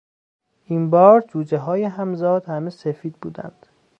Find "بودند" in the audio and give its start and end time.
3.21-3.65